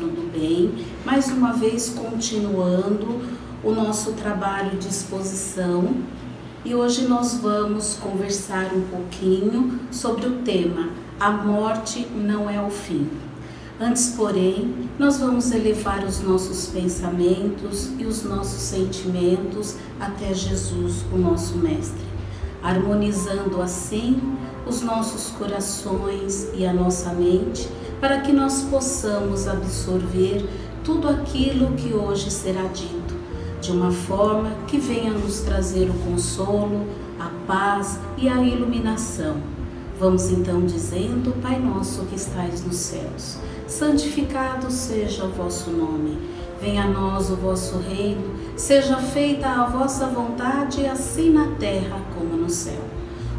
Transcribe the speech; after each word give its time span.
Apóstolo 0.00 0.12
do 0.12 0.32
Bem, 0.32 0.86
mais 1.04 1.28
uma 1.28 1.52
vez 1.52 1.90
continuando 1.90 3.20
o 3.62 3.70
nosso 3.70 4.12
trabalho 4.12 4.78
de 4.78 4.88
exposição. 4.88 5.94
E 6.64 6.74
hoje 6.74 7.06
nós 7.06 7.34
vamos 7.34 7.94
conversar 8.00 8.72
um 8.74 8.82
pouquinho 8.82 9.78
sobre 9.90 10.26
o 10.26 10.38
tema 10.42 10.88
A 11.18 11.30
morte 11.30 12.06
não 12.14 12.48
é 12.48 12.60
o 12.62 12.70
fim. 12.70 13.08
Antes, 13.78 14.14
porém, 14.16 14.88
nós 14.98 15.18
vamos 15.18 15.52
elevar 15.52 16.02
os 16.04 16.20
nossos 16.20 16.68
pensamentos 16.68 17.90
e 17.98 18.06
os 18.06 18.24
nossos 18.24 18.60
sentimentos 18.60 19.76
até 19.98 20.32
Jesus, 20.32 21.04
o 21.12 21.18
nosso 21.18 21.58
Mestre, 21.58 22.04
harmonizando 22.62 23.60
assim 23.60 24.18
os 24.66 24.82
nossos 24.82 25.30
corações 25.32 26.48
e 26.54 26.64
a 26.66 26.72
nossa 26.72 27.12
mente, 27.12 27.68
para 28.00 28.20
que 28.20 28.32
nós 28.32 28.62
possamos 28.62 29.46
absorver 29.46 30.44
tudo 30.82 31.08
aquilo 31.08 31.72
que 31.72 31.92
hoje 31.92 32.30
será 32.30 32.62
dito, 32.62 33.14
de 33.60 33.70
uma 33.70 33.92
forma 33.92 34.50
que 34.66 34.78
venha 34.78 35.12
nos 35.12 35.40
trazer 35.40 35.90
o 35.90 35.94
consolo, 36.10 36.86
a 37.18 37.30
paz 37.46 38.00
e 38.16 38.28
a 38.28 38.42
iluminação. 38.42 39.36
Vamos 39.98 40.30
então 40.30 40.64
dizendo, 40.64 41.40
Pai 41.42 41.60
nosso 41.60 42.06
que 42.06 42.16
estais 42.16 42.64
nos 42.64 42.76
céus 42.76 43.38
santificado 43.70 44.70
seja 44.70 45.24
o 45.24 45.30
vosso 45.30 45.70
nome. 45.70 46.18
Venha 46.60 46.84
a 46.84 46.88
nós 46.88 47.30
o 47.30 47.36
vosso 47.36 47.78
reino, 47.78 48.34
seja 48.56 48.96
feita 48.96 49.48
a 49.48 49.66
vossa 49.66 50.06
vontade, 50.06 50.84
assim 50.84 51.30
na 51.30 51.52
terra 51.52 52.02
como 52.14 52.36
no 52.36 52.50
céu. 52.50 52.82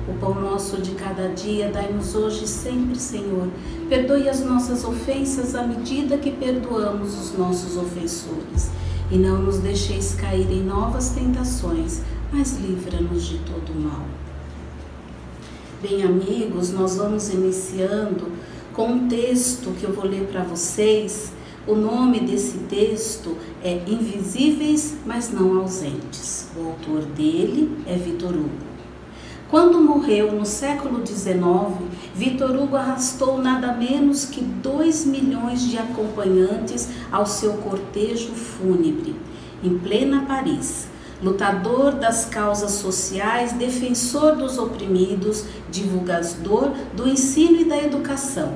O 0.07 0.13
pão 0.15 0.33
nosso 0.33 0.81
de 0.81 0.91
cada 0.91 1.27
dia 1.29 1.69
dai-nos 1.71 2.15
hoje 2.15 2.47
sempre, 2.47 2.99
Senhor. 2.99 3.47
Perdoe 3.87 4.27
as 4.27 4.43
nossas 4.43 4.83
ofensas 4.83 5.53
à 5.53 5.61
medida 5.61 6.17
que 6.17 6.31
perdoamos 6.31 7.13
os 7.19 7.37
nossos 7.37 7.77
ofensores. 7.77 8.71
E 9.11 9.17
não 9.17 9.43
nos 9.43 9.59
deixeis 9.59 10.15
cair 10.15 10.49
em 10.51 10.63
novas 10.63 11.09
tentações, 11.09 12.01
mas 12.31 12.57
livra-nos 12.57 13.27
de 13.27 13.37
todo 13.39 13.79
mal. 13.79 14.05
Bem, 15.83 16.01
amigos, 16.03 16.71
nós 16.71 16.95
vamos 16.95 17.29
iniciando 17.29 18.31
com 18.73 18.87
um 18.87 19.07
texto 19.07 19.71
que 19.79 19.83
eu 19.83 19.93
vou 19.93 20.05
ler 20.05 20.27
para 20.31 20.43
vocês. 20.43 21.31
O 21.67 21.75
nome 21.75 22.21
desse 22.21 22.57
texto 22.69 23.37
é 23.63 23.83
Invisíveis, 23.87 24.95
mas 25.05 25.31
não 25.31 25.59
ausentes. 25.59 26.47
O 26.57 26.69
autor 26.69 27.03
dele 27.03 27.77
é 27.85 27.95
Vitor 27.95 28.31
Hugo. 28.31 28.70
Quando 29.51 29.81
morreu 29.81 30.31
no 30.31 30.45
século 30.45 31.05
XIX, 31.05 31.89
Vitor 32.15 32.51
Hugo 32.51 32.77
arrastou 32.77 33.37
nada 33.37 33.73
menos 33.73 34.23
que 34.23 34.39
2 34.39 35.05
milhões 35.05 35.61
de 35.63 35.77
acompanhantes 35.77 36.87
ao 37.11 37.25
seu 37.25 37.55
cortejo 37.55 38.31
fúnebre, 38.31 39.13
em 39.61 39.77
plena 39.77 40.23
Paris. 40.25 40.87
Lutador 41.21 41.91
das 41.91 42.23
causas 42.23 42.71
sociais, 42.71 43.51
defensor 43.51 44.37
dos 44.37 44.57
oprimidos, 44.57 45.43
divulgador 45.69 46.71
do 46.95 47.05
ensino 47.05 47.59
e 47.59 47.65
da 47.65 47.77
educação. 47.77 48.53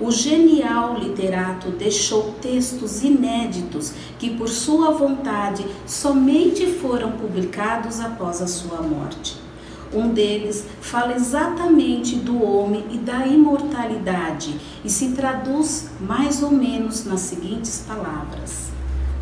O 0.00 0.12
genial 0.12 0.96
literato 0.96 1.70
deixou 1.70 2.34
textos 2.40 3.02
inéditos 3.02 3.92
que, 4.20 4.30
por 4.30 4.48
sua 4.48 4.92
vontade, 4.92 5.66
somente 5.84 6.64
foram 6.74 7.10
publicados 7.10 7.98
após 7.98 8.40
a 8.40 8.46
sua 8.46 8.80
morte. 8.82 9.47
Um 9.92 10.08
deles 10.08 10.66
fala 10.82 11.14
exatamente 11.14 12.16
do 12.16 12.42
homem 12.44 12.84
e 12.90 12.98
da 12.98 13.26
imortalidade 13.26 14.54
e 14.84 14.90
se 14.90 15.12
traduz 15.12 15.88
mais 15.98 16.42
ou 16.42 16.50
menos 16.50 17.06
nas 17.06 17.20
seguintes 17.20 17.86
palavras: 17.88 18.68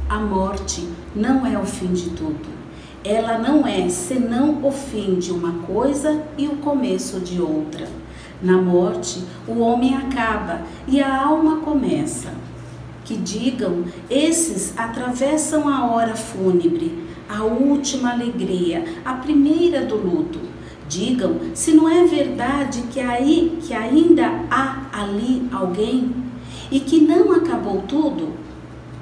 A 0.09 0.19
morte 0.19 0.88
não 1.15 1.47
é 1.47 1.56
o 1.56 1.65
fim 1.65 1.93
de 1.93 2.10
tudo. 2.10 2.56
Ela 3.04 3.38
não 3.38 3.65
é 3.65 3.88
senão 3.88 4.59
o 4.66 4.72
fim 4.72 5.21
de 5.21 5.31
uma 5.31 5.62
coisa 5.65 6.25
e 6.37 6.49
o 6.49 6.56
começo 6.56 7.21
de 7.21 7.41
outra. 7.41 7.88
Na 8.43 8.60
morte, 8.60 9.22
o 9.47 9.60
homem 9.60 9.97
acaba 9.97 10.62
e 10.88 11.00
a 11.00 11.25
alma 11.25 11.60
começa. 11.60 12.34
Que 13.04 13.16
digam, 13.16 13.84
esses 14.10 14.77
atravessam 14.77 15.69
a 15.69 15.87
hora 15.87 16.16
fúnebre, 16.16 17.06
a 17.28 17.44
última 17.44 18.10
alegria, 18.10 18.84
a 19.04 19.15
primeira 19.15 19.84
do 19.84 19.94
luto. 19.94 20.55
Digam 20.88 21.41
se 21.54 21.72
não 21.72 21.88
é 21.88 22.04
verdade 22.04 22.82
que 22.92 23.00
aí 23.00 23.58
que 23.60 23.74
ainda 23.74 24.44
há 24.50 24.86
ali 24.92 25.48
alguém 25.52 26.12
e 26.70 26.80
que 26.80 27.00
não 27.00 27.32
acabou 27.32 27.82
tudo. 27.82 28.34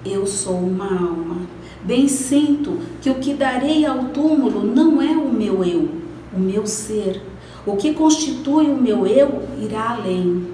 Eu 0.05 0.27
sou 0.27 0.59
uma 0.59 0.87
alma 0.87 1.55
Bem 1.85 2.09
sinto 2.09 2.79
que 3.03 3.11
o 3.11 3.17
que 3.17 3.35
darei 3.35 3.85
ao 3.85 4.05
túmulo 4.05 4.65
não 4.65 5.03
é 5.03 5.11
o 5.11 5.31
meu 5.31 5.63
eu, 5.63 5.91
o 6.35 6.41
meu 6.41 6.67
ser. 6.67 7.21
O 7.67 7.77
que 7.77 7.93
constitui 7.93 8.71
o 8.71 8.77
meu 8.77 9.07
eu 9.07 9.43
irá 9.61 9.91
além. 9.91 10.47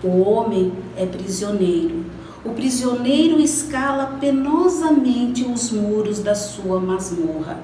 O 0.00 0.20
homem 0.20 0.72
é 0.96 1.04
prisioneiro. 1.06 2.04
O 2.44 2.50
prisioneiro 2.50 3.40
escala 3.40 4.16
penosamente 4.20 5.44
os 5.44 5.72
muros 5.72 6.20
da 6.20 6.36
sua 6.36 6.78
masmorra. 6.78 7.58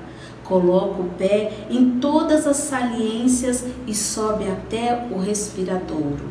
Coloca 0.51 1.01
o 1.01 1.09
pé 1.17 1.67
em 1.71 1.99
todas 1.99 2.47
as 2.47 2.59
saliências 2.59 3.65
e 3.87 3.95
sobe 3.95 4.45
até 4.51 5.07
o 5.11 5.19
respiradouro. 5.19 6.29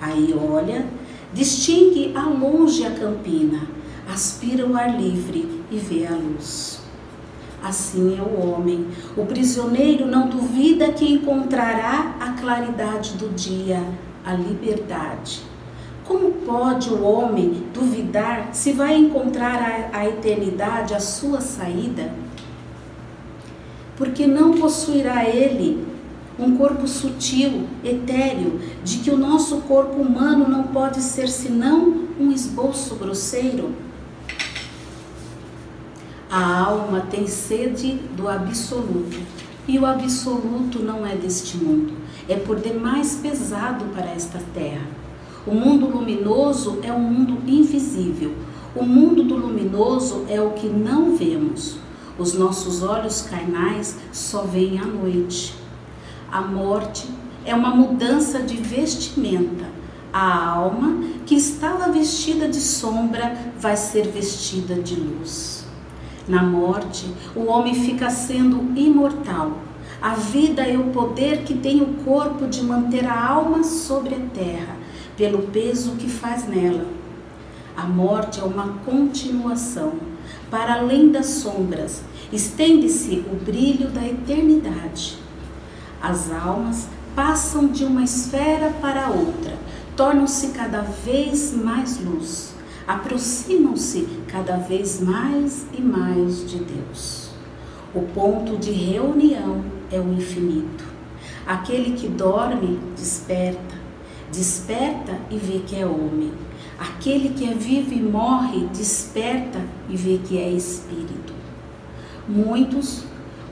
Aí 0.00 0.34
olha, 0.34 0.86
distingue 1.34 2.12
a 2.16 2.24
longe 2.24 2.86
a 2.86 2.90
campina 2.92 3.82
aspira 4.12 4.66
o 4.66 4.76
ar 4.76 5.00
livre 5.00 5.62
e 5.70 5.76
vê 5.76 6.06
a 6.06 6.12
luz. 6.12 6.80
Assim 7.62 8.18
é 8.18 8.22
o 8.22 8.46
homem. 8.46 8.88
O 9.16 9.24
prisioneiro 9.24 10.06
não 10.06 10.28
duvida 10.28 10.92
que 10.92 11.10
encontrará 11.10 12.16
a 12.20 12.32
claridade 12.32 13.16
do 13.16 13.32
dia, 13.34 13.82
a 14.24 14.34
liberdade. 14.34 15.42
Como 16.04 16.32
pode 16.32 16.90
o 16.90 17.04
homem 17.04 17.64
duvidar 17.72 18.50
se 18.52 18.72
vai 18.72 18.96
encontrar 18.96 19.90
a, 19.92 19.98
a 19.98 20.08
eternidade, 20.08 20.94
a 20.94 21.00
sua 21.00 21.40
saída? 21.40 22.12
Porque 24.02 24.26
não 24.26 24.54
possuirá 24.54 25.28
ele 25.28 25.86
um 26.36 26.56
corpo 26.56 26.88
sutil, 26.88 27.68
etéreo, 27.84 28.58
de 28.82 28.98
que 28.98 29.12
o 29.12 29.16
nosso 29.16 29.58
corpo 29.58 30.02
humano 30.02 30.48
não 30.48 30.64
pode 30.64 31.00
ser 31.00 31.28
senão 31.28 32.08
um 32.18 32.32
esboço 32.32 32.96
grosseiro? 32.96 33.70
A 36.28 36.64
alma 36.64 37.06
tem 37.12 37.28
sede 37.28 37.92
do 38.16 38.28
absoluto, 38.28 39.20
e 39.68 39.78
o 39.78 39.86
absoluto 39.86 40.80
não 40.80 41.06
é 41.06 41.14
deste 41.14 41.56
mundo, 41.56 41.92
é 42.28 42.34
por 42.34 42.58
demais 42.58 43.20
pesado 43.22 43.84
para 43.94 44.10
esta 44.10 44.40
terra. 44.52 44.84
O 45.46 45.54
mundo 45.54 45.86
luminoso 45.86 46.80
é 46.82 46.92
um 46.92 46.98
mundo 46.98 47.38
invisível. 47.46 48.34
O 48.74 48.82
mundo 48.82 49.22
do 49.22 49.36
luminoso 49.36 50.24
é 50.28 50.40
o 50.40 50.50
que 50.50 50.66
não 50.66 51.16
vemos. 51.16 51.76
Os 52.22 52.34
nossos 52.34 52.84
olhos 52.84 53.22
carnais 53.22 53.96
só 54.12 54.42
veem 54.42 54.78
à 54.78 54.84
noite. 54.84 55.56
A 56.30 56.40
morte 56.40 57.08
é 57.44 57.52
uma 57.52 57.74
mudança 57.74 58.38
de 58.38 58.54
vestimenta. 58.58 59.64
A 60.12 60.50
alma, 60.50 61.02
que 61.26 61.34
estava 61.34 61.90
vestida 61.90 62.46
de 62.46 62.60
sombra, 62.60 63.36
vai 63.58 63.76
ser 63.76 64.06
vestida 64.06 64.76
de 64.76 64.94
luz. 64.94 65.66
Na 66.28 66.44
morte, 66.44 67.12
o 67.34 67.46
homem 67.46 67.74
fica 67.74 68.08
sendo 68.08 68.70
imortal. 68.78 69.58
A 70.00 70.14
vida 70.14 70.62
é 70.62 70.78
o 70.78 70.90
poder 70.90 71.42
que 71.42 71.54
tem 71.54 71.82
o 71.82 72.04
corpo 72.04 72.46
de 72.46 72.62
manter 72.62 73.04
a 73.04 73.30
alma 73.30 73.64
sobre 73.64 74.14
a 74.14 74.20
terra, 74.32 74.76
pelo 75.16 75.42
peso 75.48 75.96
que 75.96 76.08
faz 76.08 76.46
nela. 76.46 76.86
A 77.76 77.84
morte 77.84 78.38
é 78.38 78.44
uma 78.44 78.74
continuação. 78.84 80.12
Para 80.50 80.74
além 80.74 81.10
das 81.10 81.26
sombras, 81.26 82.02
estende-se 82.32 83.24
o 83.30 83.36
brilho 83.44 83.90
da 83.90 84.04
eternidade. 84.06 85.18
As 86.00 86.32
almas 86.32 86.88
passam 87.14 87.68
de 87.68 87.84
uma 87.84 88.02
esfera 88.02 88.70
para 88.80 89.10
outra, 89.10 89.56
tornam-se 89.96 90.48
cada 90.48 90.80
vez 90.80 91.52
mais 91.52 92.00
luz 92.02 92.52
aproximam-se 92.86 94.08
cada 94.26 94.56
vez 94.56 95.00
mais 95.00 95.66
e 95.76 95.80
mais 95.80 96.48
de 96.48 96.58
Deus. 96.58 97.30
O 97.94 98.02
ponto 98.02 98.56
de 98.56 98.70
reunião 98.70 99.64
é 99.90 100.00
o 100.00 100.12
infinito. 100.12 100.84
Aquele 101.46 101.96
que 101.96 102.08
dorme, 102.08 102.78
desperta, 102.96 103.76
desperta 104.30 105.18
e 105.30 105.36
vê 105.36 105.60
que 105.60 105.76
é 105.76 105.86
homem. 105.86 106.32
Aquele 106.78 107.30
que 107.30 107.46
é 107.48 107.54
vivo 107.54 107.92
e 107.92 108.02
morre, 108.02 108.66
desperta 108.68 109.60
e 109.88 109.96
vê 109.96 110.18
que 110.18 110.38
é 110.38 110.50
espírito. 110.50 111.41
Muitos 112.28 113.02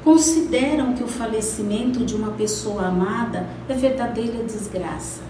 consideram 0.05 0.95
que 0.95 1.03
o 1.03 1.09
falecimento 1.09 2.05
de 2.05 2.15
uma 2.15 2.33
pessoa 2.33 2.87
amada 2.87 3.47
é 3.69 3.75
verdadeira 3.75 4.43
desgraça, 4.45 5.21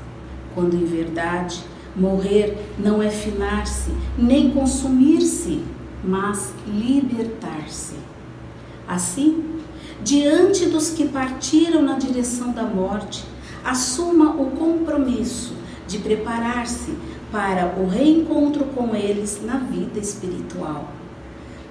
quando 0.55 0.75
em 0.75 0.85
verdade 0.85 1.63
morrer 1.97 2.57
não 2.79 3.03
é 3.03 3.11
finar-se 3.11 3.91
nem 4.17 4.51
consumir-se, 4.51 5.63
mas 6.05 6.53
libertar-se. 6.67 7.97
Assim, 8.87 9.61
diante 10.03 10.67
dos 10.67 10.91
que 10.91 11.09
partiram 11.09 11.83
na 11.83 11.99
direção 11.99 12.53
da 12.53 12.63
morte, 12.63 13.25
assuma 13.65 14.31
o 14.31 14.51
compromisso 14.53 15.55
de 15.87 15.99
preparar-se 15.99 16.95
para 17.33 17.75
o 17.79 17.89
reencontro 17.89 18.65
com 18.67 18.95
eles 18.95 19.41
na 19.45 19.57
vida 19.57 19.99
espiritual. 19.99 21.00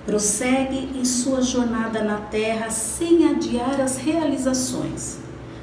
Prossegue 0.10 0.90
em 0.96 1.06
sua 1.06 1.40
jornada 1.40 2.02
na 2.02 2.18
terra 2.18 2.72
sem 2.72 3.30
adiar 3.30 3.80
as 3.80 3.98
realizações 3.98 5.20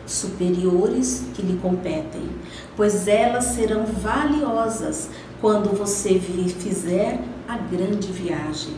superiores 0.07 1.25
que 1.35 1.43
lhe 1.43 1.59
competem, 1.59 2.29
pois 2.77 3.09
elas 3.09 3.47
serão 3.47 3.85
valiosas 3.85 5.11
quando 5.41 5.77
você 5.77 6.21
fizer 6.21 7.19
a 7.49 7.59
grande 7.59 8.13
viagem, 8.13 8.75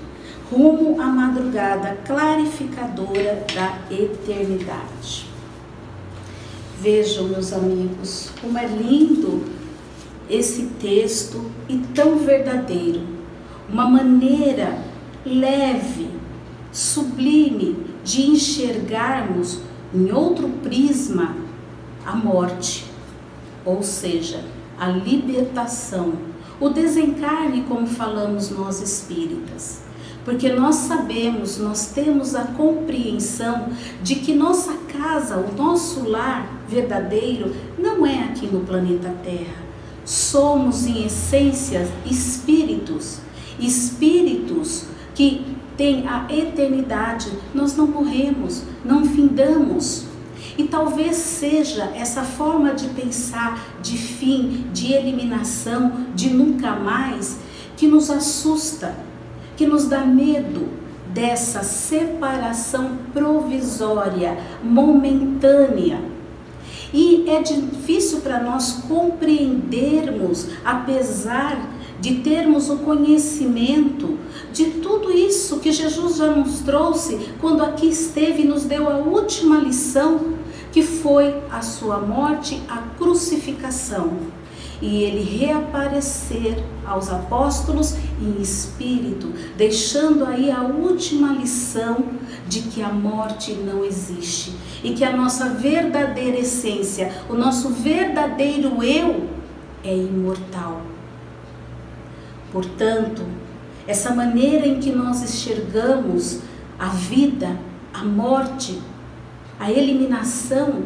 rumo 0.50 1.02
à 1.02 1.04
madrugada 1.04 1.98
clarificadora 2.06 3.44
da 3.54 3.94
eternidade. 3.94 5.26
Vejam, 6.80 7.28
meus 7.28 7.52
amigos, 7.52 8.30
como 8.40 8.56
é 8.56 8.66
lindo 8.66 9.44
esse 10.30 10.62
texto 10.80 11.44
e 11.68 11.76
tão 11.94 12.20
verdadeiro. 12.20 13.02
Uma 13.68 13.86
maneira 13.86 14.87
leve, 15.24 16.10
sublime 16.72 17.84
de 18.04 18.22
enxergarmos 18.30 19.60
em 19.94 20.12
outro 20.12 20.48
prisma 20.62 21.36
a 22.04 22.14
morte, 22.14 22.86
ou 23.64 23.82
seja, 23.82 24.44
a 24.78 24.88
libertação, 24.88 26.14
o 26.60 26.68
desencarne, 26.68 27.64
como 27.68 27.86
falamos 27.86 28.50
nós 28.50 28.80
espíritas. 28.80 29.82
Porque 30.24 30.50
nós 30.50 30.74
sabemos, 30.74 31.58
nós 31.58 31.92
temos 31.92 32.34
a 32.34 32.42
compreensão 32.44 33.68
de 34.02 34.16
que 34.16 34.34
nossa 34.34 34.74
casa, 34.92 35.36
o 35.36 35.54
nosso 35.56 36.06
lar 36.08 36.46
verdadeiro, 36.68 37.54
não 37.78 38.04
é 38.04 38.24
aqui 38.24 38.46
no 38.46 38.60
planeta 38.60 39.14
Terra. 39.24 39.64
Somos, 40.04 40.86
em 40.86 41.06
essência, 41.06 41.88
espíritos, 42.04 43.20
espíritos 43.58 44.84
que 45.18 45.44
têm 45.76 46.06
a 46.06 46.32
eternidade. 46.32 47.28
Nós 47.52 47.76
não 47.76 47.88
morremos, 47.88 48.62
não 48.84 49.04
findamos. 49.04 50.04
E 50.56 50.62
talvez 50.62 51.16
seja 51.16 51.90
essa 51.92 52.22
forma 52.22 52.72
de 52.72 52.86
pensar 52.90 53.60
de 53.82 53.98
fim, 53.98 54.66
de 54.72 54.92
eliminação, 54.92 56.06
de 56.14 56.30
nunca 56.30 56.76
mais, 56.76 57.40
que 57.76 57.88
nos 57.88 58.10
assusta, 58.10 58.94
que 59.56 59.66
nos 59.66 59.88
dá 59.88 60.06
medo 60.06 60.68
dessa 61.12 61.64
separação 61.64 62.98
provisória, 63.12 64.38
momentânea. 64.62 66.00
E 66.94 67.28
é 67.28 67.42
difícil 67.42 68.20
para 68.20 68.40
nós 68.40 68.84
compreendermos, 68.86 70.46
apesar 70.64 71.58
de 72.00 72.16
termos 72.20 72.70
o 72.70 72.78
conhecimento 72.78 74.16
de 74.52 74.66
tudo 74.82 75.10
isso 75.10 75.58
que 75.60 75.72
Jesus 75.72 76.16
já 76.16 76.30
nos 76.30 76.60
trouxe 76.60 77.30
quando 77.40 77.62
aqui 77.62 77.88
esteve 77.88 78.42
e 78.42 78.46
nos 78.46 78.64
deu 78.64 78.88
a 78.88 78.96
última 78.96 79.58
lição, 79.58 80.38
que 80.72 80.82
foi 80.82 81.34
a 81.50 81.60
sua 81.60 81.98
morte, 81.98 82.62
a 82.68 82.78
crucificação 82.98 84.38
e 84.80 85.02
ele 85.02 85.22
reaparecer 85.22 86.62
aos 86.86 87.10
apóstolos 87.10 87.94
em 88.20 88.40
espírito, 88.40 89.32
deixando 89.56 90.24
aí 90.24 90.50
a 90.50 90.62
última 90.62 91.32
lição 91.32 92.04
de 92.46 92.62
que 92.62 92.82
a 92.82 92.88
morte 92.88 93.52
não 93.52 93.84
existe 93.84 94.54
e 94.82 94.92
que 94.92 95.04
a 95.04 95.16
nossa 95.16 95.48
verdadeira 95.50 96.38
essência, 96.38 97.12
o 97.28 97.34
nosso 97.34 97.70
verdadeiro 97.70 98.82
eu 98.82 99.28
é 99.84 99.94
imortal. 99.94 100.82
Portanto, 102.52 103.22
essa 103.88 104.14
maneira 104.14 104.68
em 104.68 104.78
que 104.78 104.92
nós 104.92 105.22
enxergamos 105.22 106.40
a 106.78 106.88
vida, 106.88 107.58
a 107.92 108.04
morte, 108.04 108.78
a 109.58 109.72
eliminação 109.72 110.84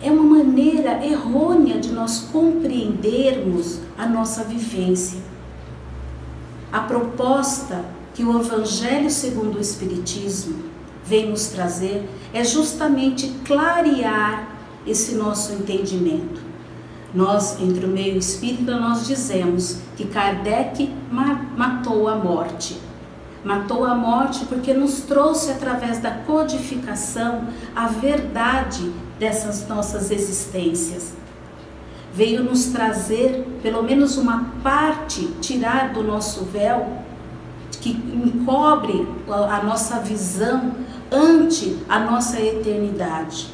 é 0.00 0.12
uma 0.12 0.22
maneira 0.22 1.04
errônea 1.04 1.80
de 1.80 1.90
nós 1.90 2.28
compreendermos 2.32 3.80
a 3.98 4.06
nossa 4.06 4.44
vivência. 4.44 5.18
A 6.70 6.80
proposta 6.80 7.84
que 8.14 8.22
o 8.22 8.38
Evangelho 8.38 9.10
segundo 9.10 9.58
o 9.58 9.60
Espiritismo 9.60 10.62
vem 11.04 11.30
nos 11.30 11.48
trazer 11.48 12.08
é 12.32 12.44
justamente 12.44 13.28
clarear 13.44 14.56
esse 14.86 15.16
nosso 15.16 15.52
entendimento. 15.52 16.51
Nós, 17.14 17.60
entre 17.60 17.84
o 17.84 17.88
meio 17.88 18.16
espírita, 18.16 18.78
nós 18.78 19.06
dizemos 19.06 19.80
que 19.96 20.06
Kardec 20.06 20.94
matou 21.56 22.08
a 22.08 22.16
morte. 22.16 22.80
Matou 23.44 23.84
a 23.84 23.94
morte 23.94 24.46
porque 24.46 24.72
nos 24.72 25.02
trouxe 25.02 25.50
através 25.50 25.98
da 25.98 26.10
codificação 26.10 27.48
a 27.76 27.88
verdade 27.88 28.92
dessas 29.18 29.68
nossas 29.68 30.10
existências. 30.10 31.12
Veio 32.14 32.44
nos 32.44 32.66
trazer 32.66 33.46
pelo 33.62 33.82
menos 33.82 34.16
uma 34.16 34.46
parte, 34.62 35.26
tirar 35.40 35.92
do 35.92 36.02
nosso 36.02 36.44
véu, 36.44 37.02
que 37.80 37.90
encobre 37.90 39.06
a 39.28 39.62
nossa 39.62 39.98
visão 39.98 40.72
ante 41.10 41.78
a 41.88 41.98
nossa 41.98 42.40
eternidade. 42.40 43.51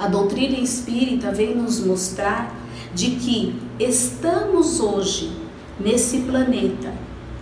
A 0.00 0.08
doutrina 0.08 0.58
espírita 0.58 1.30
vem 1.30 1.54
nos 1.54 1.78
mostrar 1.78 2.52
de 2.92 3.12
que 3.12 3.54
estamos 3.78 4.80
hoje 4.80 5.30
nesse 5.78 6.18
planeta, 6.22 6.92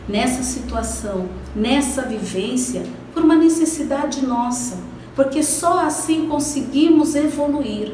nessa 0.06 0.42
situação, 0.42 1.26
nessa 1.56 2.02
vivência, 2.02 2.82
por 3.14 3.22
uma 3.22 3.34
necessidade 3.34 4.26
nossa 4.26 4.76
porque 5.18 5.42
só 5.42 5.80
assim 5.80 6.28
conseguimos 6.28 7.16
evoluir. 7.16 7.92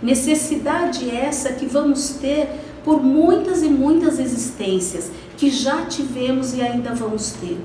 Necessidade 0.00 1.10
essa 1.10 1.52
que 1.52 1.66
vamos 1.66 2.10
ter 2.10 2.48
por 2.84 3.02
muitas 3.02 3.64
e 3.64 3.68
muitas 3.68 4.20
existências 4.20 5.10
que 5.36 5.50
já 5.50 5.84
tivemos 5.86 6.54
e 6.54 6.62
ainda 6.62 6.94
vamos 6.94 7.32
ter. 7.32 7.58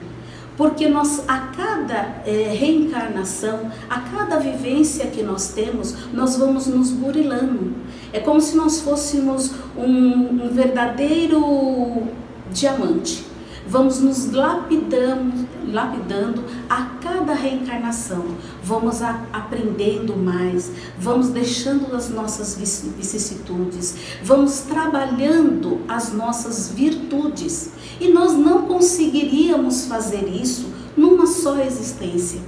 Porque 0.58 0.88
nós, 0.88 1.24
a 1.28 1.40
cada 1.40 2.22
é, 2.26 2.56
reencarnação, 2.58 3.70
a 3.90 4.00
cada 4.00 4.40
vivência 4.40 5.08
que 5.08 5.22
nós 5.22 5.50
temos, 5.50 6.12
nós 6.14 6.38
vamos 6.38 6.68
nos 6.68 6.92
burilando. 6.92 7.74
É 8.14 8.20
como 8.20 8.40
se 8.40 8.56
nós 8.56 8.80
fôssemos 8.80 9.52
um, 9.76 10.46
um 10.46 10.50
verdadeiro 10.54 12.04
diamante. 12.52 13.26
Vamos 13.68 14.00
nos 14.00 14.32
lapidando, 14.32 15.48
lapidando 15.68 16.44
a 16.70 16.84
cada 17.02 17.34
reencarnação, 17.34 18.24
vamos 18.64 19.02
a, 19.02 19.24
aprendendo 19.34 20.16
mais, 20.16 20.72
vamos 21.00 21.30
deixando 21.30 21.96
as 21.96 22.10
nossas 22.10 22.56
vicissitudes, 22.56 23.96
vamos 24.24 24.60
trabalhando 24.60 25.82
as 25.88 26.14
nossas 26.14 26.70
virtudes 26.70 27.72
e 28.00 28.10
nós 28.10 28.34
não 28.34 28.64
conseguiríamos 28.64 29.86
fazer 29.86 30.28
isso 30.28 30.68
numa 30.96 31.28
só 31.28 31.58
existência. 31.62 32.42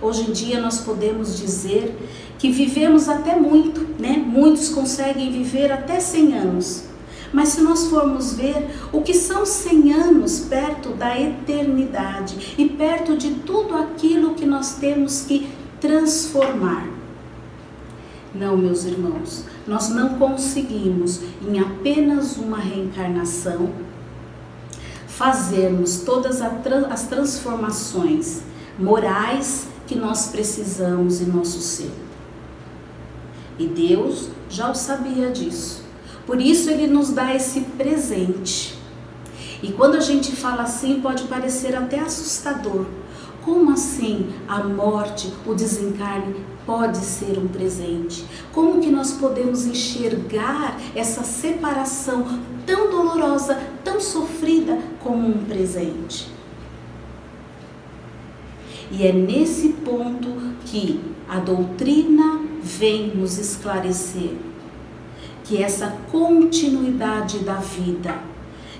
Hoje 0.00 0.22
em 0.22 0.32
dia 0.32 0.60
nós 0.60 0.80
podemos 0.80 1.38
dizer 1.38 1.96
que 2.38 2.50
vivemos 2.50 3.08
até 3.08 3.36
muito, 3.38 3.86
né? 4.00 4.16
Muitos 4.16 4.68
conseguem 4.68 5.30
viver 5.30 5.70
até 5.70 6.00
100 6.00 6.38
anos. 6.38 6.84
Mas 7.32 7.50
se 7.50 7.62
nós 7.62 7.86
formos 7.86 8.34
ver 8.34 8.68
o 8.92 9.00
que 9.00 9.14
são 9.14 9.46
100 9.46 9.92
anos 9.92 10.40
perto 10.40 10.90
da 10.90 11.18
eternidade 11.18 12.54
e 12.58 12.68
perto 12.68 13.16
de 13.16 13.30
tudo 13.30 13.76
aquilo 13.76 14.34
que 14.34 14.44
nós 14.44 14.74
temos 14.74 15.22
que 15.22 15.48
transformar. 15.80 16.86
Não, 18.34 18.56
meus 18.56 18.84
irmãos, 18.84 19.44
nós 19.66 19.88
não 19.90 20.18
conseguimos 20.18 21.20
em 21.46 21.60
apenas 21.60 22.36
uma 22.36 22.58
reencarnação 22.58 23.70
fazermos 25.16 26.00
todas 26.00 26.40
as 26.40 27.02
transformações 27.04 28.42
morais 28.78 29.66
que 29.86 29.94
nós 29.94 30.28
precisamos 30.28 31.20
em 31.20 31.26
nosso 31.26 31.60
ser. 31.60 31.92
E 33.58 33.66
Deus 33.66 34.28
já 34.48 34.70
o 34.70 34.74
sabia 34.74 35.30
disso. 35.30 35.84
Por 36.26 36.40
isso 36.40 36.70
ele 36.70 36.86
nos 36.86 37.10
dá 37.10 37.34
esse 37.34 37.60
presente. 37.60 38.78
E 39.62 39.72
quando 39.72 39.96
a 39.96 40.00
gente 40.00 40.34
fala 40.34 40.62
assim, 40.62 41.00
pode 41.00 41.24
parecer 41.24 41.76
até 41.76 42.00
assustador. 42.00 42.86
Como 43.42 43.72
assim 43.72 44.30
a 44.48 44.62
morte, 44.62 45.32
o 45.44 45.54
desencarne 45.54 46.36
pode 46.66 46.98
ser 46.98 47.38
um 47.38 47.48
presente? 47.48 48.24
Como 48.52 48.80
que 48.80 48.90
nós 48.90 49.12
podemos 49.12 49.66
enxergar 49.66 50.78
essa 50.94 51.22
separação 51.22 52.40
tão 52.66 52.90
dolorosa, 52.90 53.60
tão 53.84 54.00
sofrida 54.00 54.78
como 55.00 55.28
um 55.28 55.44
presente? 55.44 56.30
E 58.90 59.06
é 59.06 59.12
nesse 59.12 59.70
ponto 59.70 60.28
que 60.66 61.00
a 61.28 61.38
doutrina 61.38 62.40
vem 62.62 63.08
nos 63.08 63.38
esclarecer 63.38 64.36
que 65.44 65.62
essa 65.62 65.96
continuidade 66.10 67.38
da 67.40 67.54
vida, 67.54 68.16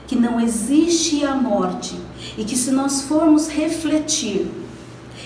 que 0.07 0.15
não 0.15 0.41
existe 0.41 1.25
a 1.25 1.35
morte 1.35 1.97
e 2.37 2.45
que 2.45 2.57
se 2.57 2.71
nós 2.71 3.03
formos 3.03 3.49
refletir 3.49 4.51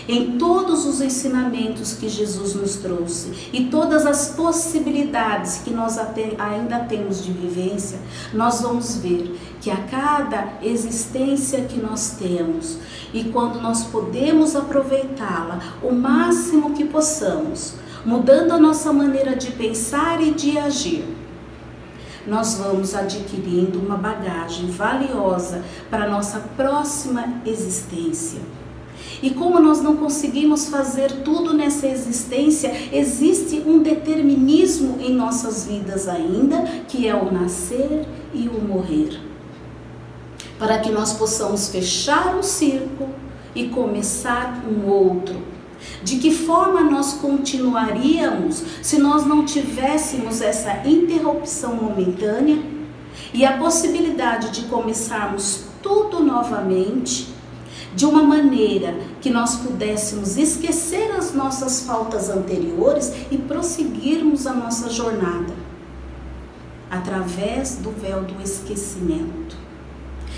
em 0.09 0.39
todos 0.39 0.87
os 0.87 1.01
ensinamentos 1.01 1.95
que 1.95 2.09
Jesus 2.09 2.55
nos 2.55 2.77
trouxe 2.77 3.51
e 3.53 3.67
todas 3.67 4.07
as 4.07 4.29
possibilidades 4.29 5.59
que 5.65 5.71
nós 5.71 5.99
ainda 6.39 6.81
temos 6.81 7.25
de 7.25 7.33
vivência, 7.33 7.99
nós 8.33 8.61
vamos 8.61 8.97
ver 8.97 9.39
que 9.61 9.71
a 9.71 9.77
cada 9.77 10.55
existência 10.63 11.63
que 11.63 11.81
nós 11.81 12.17
temos 12.19 12.79
e 13.13 13.25
quando 13.25 13.61
nós 13.61 13.85
podemos 13.85 14.55
aproveitá-la 14.55 15.61
o 15.83 15.93
máximo 15.93 16.75
que 16.75 16.85
possamos, 16.85 17.75
mudando 18.05 18.53
a 18.53 18.59
nossa 18.59 18.93
maneira 18.93 19.35
de 19.35 19.51
pensar 19.53 20.23
e 20.23 20.33
de 20.33 20.57
agir, 20.59 21.05
nós 22.27 22.55
vamos 22.55 22.95
adquirindo 22.95 23.79
uma 23.79 23.97
bagagem 23.97 24.71
valiosa 24.71 25.63
para 25.89 26.05
a 26.05 26.09
nossa 26.09 26.41
próxima 26.57 27.41
existência. 27.47 28.41
E 29.23 29.31
como 29.31 29.59
nós 29.61 29.81
não 29.81 29.97
conseguimos 29.97 30.69
fazer 30.69 31.23
tudo 31.23 31.55
nessa 31.55 31.87
existência, 31.87 32.73
existe 32.93 33.63
um 33.67 33.79
determinismo 33.79 34.99
em 35.01 35.13
nossas 35.13 35.67
vidas 35.67 36.09
ainda, 36.09 36.63
que 36.89 37.09
é 37.09 37.15
o 37.15 37.33
nascer 37.33 38.07
e 38.35 38.49
o 38.49 38.61
morrer. 38.61 39.21
Para 40.59 40.79
que 40.79 40.91
nós 40.91 41.13
possamos 41.15 41.69
fechar 41.69 42.37
um 42.37 42.43
círculo 42.43 43.11
e 43.55 43.69
começar 43.69 44.63
um 44.69 44.87
outro. 44.89 45.37
De 46.03 46.17
que 46.17 46.31
forma 46.31 46.81
nós 46.83 47.15
continuaríamos 47.15 48.63
se 48.83 48.99
nós 48.99 49.27
não 49.27 49.45
tivéssemos 49.45 50.41
essa 50.41 50.87
interrupção 50.87 51.75
momentânea 51.75 52.59
e 53.33 53.45
a 53.45 53.57
possibilidade 53.57 54.51
de 54.51 54.69
começarmos 54.69 55.65
tudo 55.83 56.21
novamente? 56.21 57.36
De 57.97 58.05
uma 58.05 58.23
maneira 58.23 58.95
que 59.23 59.31
nós 59.31 59.57
pudéssemos 59.57 60.37
esquecer 60.37 61.11
as 61.17 61.33
nossas 61.33 61.81
faltas 61.81 62.29
anteriores 62.29 63.11
e 63.31 63.39
prosseguirmos 63.39 64.47
a 64.47 64.53
nossa 64.53 64.91
jornada 64.91 65.55
através 66.91 67.77
do 67.77 67.91
véu 67.91 68.23
do 68.23 68.41
esquecimento. 68.43 69.57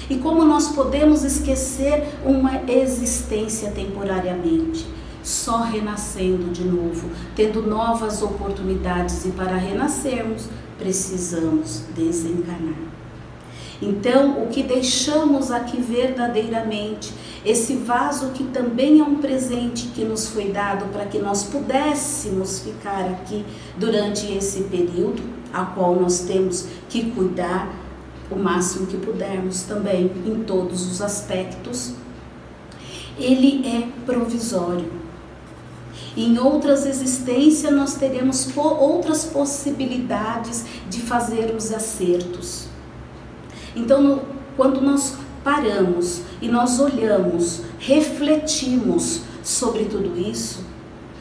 E 0.08 0.16
como 0.16 0.44
nós 0.44 0.68
podemos 0.68 1.24
esquecer 1.24 2.06
uma 2.24 2.62
existência 2.70 3.72
temporariamente? 3.72 4.86
Só 5.22 5.62
renascendo 5.62 6.50
de 6.50 6.64
novo, 6.64 7.10
tendo 7.34 7.60
novas 7.66 8.22
oportunidades, 8.22 9.26
e 9.26 9.30
para 9.30 9.56
renascermos 9.56 10.48
precisamos 10.78 11.82
desencarnar. 11.94 12.97
Então, 13.80 14.42
o 14.42 14.48
que 14.48 14.62
deixamos 14.62 15.50
aqui 15.52 15.80
verdadeiramente, 15.80 17.12
esse 17.44 17.74
vaso 17.76 18.30
que 18.30 18.42
também 18.44 18.98
é 18.98 19.04
um 19.04 19.16
presente 19.16 19.88
que 19.94 20.04
nos 20.04 20.28
foi 20.28 20.50
dado 20.50 20.86
para 20.92 21.06
que 21.06 21.18
nós 21.18 21.44
pudéssemos 21.44 22.58
ficar 22.60 23.04
aqui 23.04 23.44
durante 23.76 24.32
esse 24.32 24.62
período, 24.64 25.22
a 25.52 25.64
qual 25.64 25.94
nós 25.94 26.20
temos 26.20 26.66
que 26.88 27.10
cuidar 27.12 27.72
o 28.30 28.36
máximo 28.36 28.86
que 28.86 28.96
pudermos 28.96 29.62
também 29.62 30.10
em 30.26 30.42
todos 30.42 30.90
os 30.90 31.00
aspectos, 31.00 31.94
ele 33.18 33.66
é 33.66 33.88
provisório. 34.04 34.92
Em 36.16 36.38
outras 36.38 36.84
existências 36.84 37.72
nós 37.72 37.94
teremos 37.94 38.48
outras 38.56 39.24
possibilidades 39.24 40.64
de 40.90 41.00
fazermos 41.00 41.72
acertos. 41.72 42.67
Então, 43.74 44.02
no, 44.02 44.22
quando 44.56 44.80
nós 44.80 45.16
paramos 45.44 46.22
e 46.42 46.48
nós 46.48 46.80
olhamos, 46.80 47.62
refletimos 47.78 49.22
sobre 49.42 49.84
tudo 49.84 50.18
isso, 50.18 50.64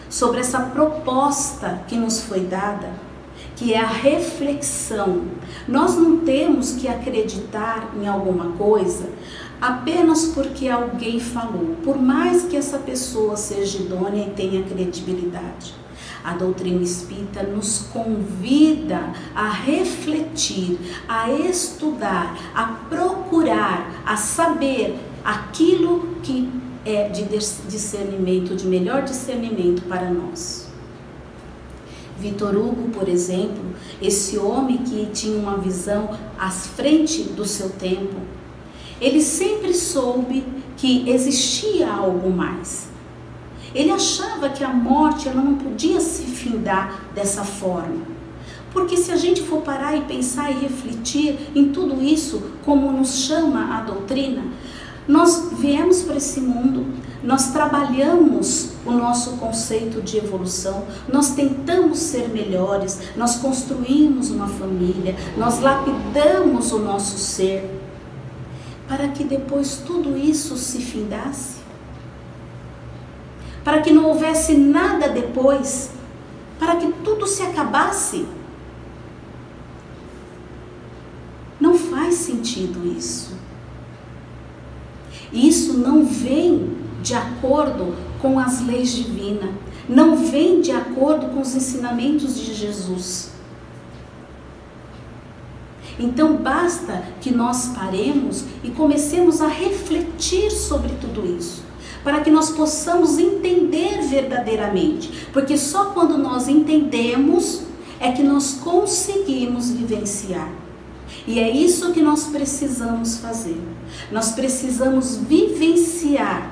sobre 0.09 0.39
essa 0.39 0.59
proposta 0.59 1.81
que 1.87 1.95
nos 1.95 2.21
foi 2.21 2.41
dada, 2.41 2.89
que 3.55 3.73
é 3.73 3.79
a 3.79 3.87
reflexão. 3.87 5.23
Nós 5.67 5.95
não 5.95 6.17
temos 6.19 6.73
que 6.73 6.87
acreditar 6.87 7.91
em 7.99 8.07
alguma 8.07 8.51
coisa 8.57 9.09
apenas 9.59 10.25
porque 10.25 10.69
alguém 10.69 11.19
falou, 11.19 11.75
por 11.83 11.97
mais 11.97 12.43
que 12.43 12.55
essa 12.55 12.77
pessoa 12.77 13.35
seja 13.35 13.79
idônea 13.79 14.27
e 14.27 14.31
tenha 14.31 14.63
credibilidade. 14.63 15.73
A 16.27 16.33
doutrina 16.33 16.83
espírita 16.83 17.41
nos 17.41 17.87
convida 17.93 19.13
a 19.33 19.49
refletir, 19.49 20.77
a 21.07 21.31
estudar, 21.31 22.37
a 22.53 22.65
procurar, 22.89 24.03
a 24.05 24.17
saber 24.17 24.99
aquilo 25.23 26.17
que 26.21 26.51
é 26.83 27.07
de 27.07 27.23
discernimento, 27.23 28.57
de 28.57 28.67
melhor 28.67 29.03
discernimento 29.03 29.83
para 29.83 30.09
nós. 30.11 30.67
Vitor 32.19 32.57
Hugo, 32.57 32.89
por 32.89 33.07
exemplo, 33.07 33.63
esse 34.01 34.37
homem 34.37 34.79
que 34.79 35.05
tinha 35.13 35.39
uma 35.39 35.57
visão 35.57 36.09
à 36.37 36.51
frente 36.51 37.23
do 37.23 37.45
seu 37.45 37.69
tempo, 37.69 38.17
ele 38.99 39.21
sempre 39.21 39.73
soube 39.73 40.43
que 40.75 41.09
existia 41.09 41.89
algo 41.89 42.29
mais. 42.29 42.96
Ele 43.73 43.91
achava 43.91 44.49
que 44.49 44.63
a 44.63 44.69
morte 44.69 45.27
ela 45.27 45.41
não 45.41 45.55
podia 45.55 45.99
se 45.99 46.23
findar 46.23 47.01
dessa 47.13 47.43
forma. 47.43 48.17
Porque 48.71 48.97
se 48.97 49.11
a 49.11 49.15
gente 49.15 49.41
for 49.41 49.61
parar 49.61 49.95
e 49.95 50.01
pensar 50.01 50.51
e 50.51 50.55
refletir 50.55 51.37
em 51.55 51.69
tudo 51.69 52.01
isso, 52.03 52.51
como 52.63 52.91
nos 52.91 53.19
chama 53.19 53.75
a 53.77 53.81
doutrina, 53.81 54.43
nós 55.07 55.51
viemos 55.57 56.03
para 56.03 56.17
esse 56.17 56.41
mundo, 56.41 56.85
nós 57.23 57.51
trabalhamos 57.51 58.71
o 58.85 58.91
nosso 58.91 59.31
conceito 59.37 60.01
de 60.01 60.17
evolução, 60.17 60.85
nós 61.11 61.31
tentamos 61.31 61.97
ser 61.97 62.29
melhores, 62.29 62.99
nós 63.15 63.37
construímos 63.37 64.29
uma 64.29 64.47
família, 64.47 65.15
nós 65.37 65.59
lapidamos 65.59 66.71
o 66.71 66.79
nosso 66.79 67.17
ser, 67.17 67.81
para 68.87 69.07
que 69.07 69.23
depois 69.23 69.81
tudo 69.85 70.17
isso 70.17 70.57
se 70.57 70.79
findasse 70.79 71.56
para 73.67 73.81
que 73.81 73.91
não 73.91 74.05
houvesse 74.05 74.55
nada 74.55 75.09
depois, 75.09 75.91
para 76.57 76.77
que 76.77 76.89
tudo 77.03 77.27
se 77.27 77.43
acabasse. 77.43 78.25
Não 81.59 81.77
faz 81.77 82.13
sentido 82.13 82.87
isso. 82.97 83.33
Isso 85.33 85.79
não 85.79 86.05
vem 86.05 86.77
de 87.03 87.13
acordo 87.13 87.93
com 88.21 88.39
as 88.39 88.65
leis 88.65 88.91
divinas, 88.91 89.49
não 89.89 90.15
vem 90.15 90.61
de 90.61 90.71
acordo 90.71 91.27
com 91.33 91.41
os 91.41 91.53
ensinamentos 91.53 92.39
de 92.39 92.53
Jesus. 92.53 93.31
Então 95.99 96.37
basta 96.37 97.03
que 97.19 97.31
nós 97.31 97.73
paremos 97.75 98.45
e 98.63 98.71
comecemos 98.71 99.41
a 99.41 99.47
refletir 99.49 100.51
sobre 100.51 100.93
tudo 101.01 101.25
isso 101.37 101.66
para 102.03 102.21
que 102.21 102.31
nós 102.31 102.51
possamos 102.51 103.17
entender 103.17 104.01
verdadeiramente, 104.03 105.27
porque 105.33 105.57
só 105.57 105.85
quando 105.85 106.17
nós 106.17 106.47
entendemos 106.47 107.63
é 107.99 108.11
que 108.11 108.23
nós 108.23 108.59
conseguimos 108.63 109.71
vivenciar. 109.71 110.49
E 111.25 111.39
é 111.39 111.49
isso 111.49 111.91
que 111.91 112.01
nós 112.01 112.27
precisamos 112.27 113.17
fazer. 113.17 113.61
Nós 114.11 114.31
precisamos 114.31 115.17
vivenciar 115.17 116.51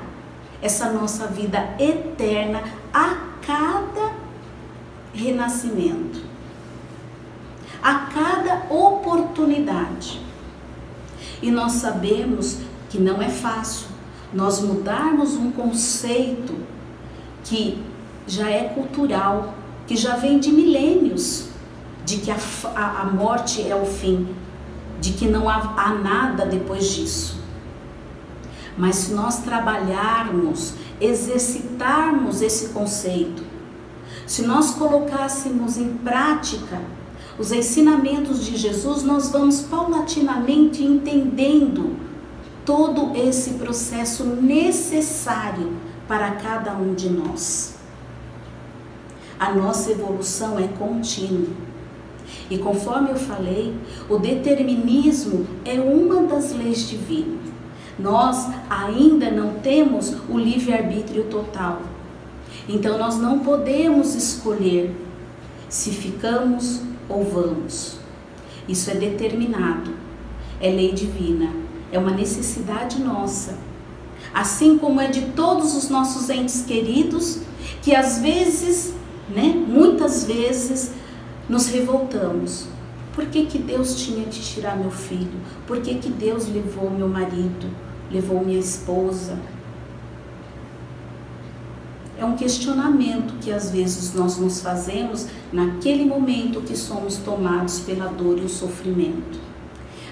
essa 0.60 0.92
nossa 0.92 1.26
vida 1.26 1.74
eterna 1.78 2.62
a 2.92 3.16
cada 3.46 4.12
renascimento, 5.14 6.20
a 7.82 7.94
cada 7.94 8.66
oportunidade. 8.74 10.20
E 11.40 11.50
nós 11.50 11.72
sabemos 11.72 12.58
que 12.90 12.98
não 12.98 13.22
é 13.22 13.28
fácil, 13.28 13.88
nós 14.36 14.60
mudarmos 14.60 15.32
um 15.34 15.50
conceito 15.50 16.54
que 17.42 17.82
já 18.26 18.50
é 18.50 18.64
cultural, 18.64 19.54
que 19.86 19.96
já 19.96 20.16
vem 20.16 20.38
de 20.38 20.52
milênios, 20.52 21.48
de 22.04 22.18
que 22.18 22.30
a, 22.30 22.36
a, 22.74 23.00
a 23.00 23.04
morte 23.06 23.66
é 23.66 23.74
o 23.74 23.86
fim, 23.86 24.28
de 25.00 25.12
que 25.12 25.26
não 25.26 25.48
há, 25.48 25.74
há 25.76 25.94
nada 25.94 26.44
depois 26.44 26.94
disso. 26.94 27.40
Mas 28.76 28.96
se 28.96 29.14
nós 29.14 29.38
trabalharmos, 29.38 30.74
exercitarmos 31.00 32.42
esse 32.42 32.68
conceito, 32.74 33.42
se 34.26 34.42
nós 34.42 34.72
colocássemos 34.72 35.78
em 35.78 35.94
prática 35.94 36.82
os 37.38 37.52
ensinamentos 37.52 38.44
de 38.44 38.54
Jesus, 38.54 39.02
nós 39.02 39.30
vamos 39.30 39.62
paulatinamente 39.62 40.84
entendendo 40.84 42.05
todo 42.66 43.16
esse 43.16 43.54
processo 43.54 44.24
necessário 44.24 45.72
para 46.06 46.32
cada 46.32 46.72
um 46.74 46.92
de 46.94 47.08
nós. 47.08 47.76
A 49.38 49.52
nossa 49.54 49.92
evolução 49.92 50.58
é 50.58 50.66
contínua. 50.66 51.48
E 52.50 52.58
conforme 52.58 53.10
eu 53.10 53.16
falei, 53.16 53.74
o 54.08 54.18
determinismo 54.18 55.46
é 55.64 55.74
uma 55.74 56.22
das 56.22 56.52
leis 56.52 56.88
divinas. 56.88 57.46
Nós 57.98 58.48
ainda 58.68 59.30
não 59.30 59.54
temos 59.60 60.14
o 60.28 60.36
livre-arbítrio 60.36 61.24
total. 61.24 61.82
Então 62.68 62.98
nós 62.98 63.16
não 63.16 63.38
podemos 63.38 64.14
escolher 64.14 64.94
se 65.68 65.90
ficamos 65.90 66.82
ou 67.08 67.24
vamos. 67.24 67.98
Isso 68.68 68.90
é 68.90 68.94
determinado, 68.94 69.92
é 70.60 70.68
lei 70.70 70.92
divina, 70.92 71.65
é 71.92 71.98
uma 71.98 72.10
necessidade 72.10 73.00
nossa. 73.00 73.58
Assim 74.34 74.76
como 74.78 75.00
é 75.00 75.08
de 75.08 75.22
todos 75.32 75.74
os 75.74 75.88
nossos 75.88 76.28
entes 76.28 76.64
queridos, 76.66 77.40
que 77.82 77.94
às 77.94 78.18
vezes, 78.18 78.92
né, 79.28 79.54
muitas 79.66 80.24
vezes, 80.24 80.92
nos 81.48 81.68
revoltamos. 81.68 82.66
Por 83.14 83.26
que, 83.26 83.46
que 83.46 83.58
Deus 83.58 83.94
tinha 84.04 84.24
que 84.24 84.40
tirar 84.40 84.76
meu 84.76 84.90
filho? 84.90 85.40
Por 85.66 85.80
que, 85.80 85.94
que 85.94 86.10
Deus 86.10 86.46
levou 86.48 86.90
meu 86.90 87.08
marido, 87.08 87.66
levou 88.10 88.44
minha 88.44 88.58
esposa? 88.58 89.38
É 92.18 92.24
um 92.24 92.34
questionamento 92.34 93.34
que 93.40 93.52
às 93.52 93.70
vezes 93.70 94.14
nós 94.14 94.38
nos 94.38 94.60
fazemos 94.60 95.26
naquele 95.52 96.04
momento 96.04 96.62
que 96.62 96.76
somos 96.76 97.16
tomados 97.16 97.80
pela 97.80 98.06
dor 98.06 98.38
e 98.38 98.44
o 98.44 98.48
sofrimento. 98.48 99.38